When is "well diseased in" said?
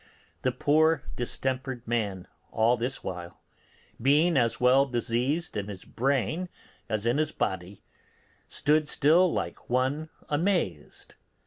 4.59-5.67